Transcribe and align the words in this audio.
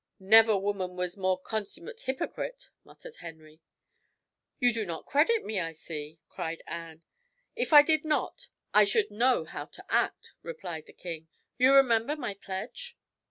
"Never 0.19 0.57
woman 0.57 0.95
was 0.95 1.15
more 1.15 1.39
consummate 1.39 2.01
hypocrite," 2.01 2.71
muttered 2.83 3.17
Henry. 3.17 3.61
"You 4.57 4.73
do 4.73 4.83
not 4.83 5.05
credit 5.05 5.45
me, 5.45 5.59
I 5.59 5.73
see," 5.73 6.17
cried 6.27 6.63
Anne. 6.65 7.03
"If 7.55 7.71
I 7.71 7.83
did 7.83 8.03
not, 8.03 8.47
I 8.73 8.83
should 8.83 9.11
know 9.11 9.45
how 9.45 9.65
to 9.65 9.85
act," 9.89 10.31
replied 10.41 10.87
the 10.87 10.93
king. 10.93 11.27
"You 11.59 11.75
remember 11.75 12.15
my 12.15 12.33
pledge?" 12.33 12.97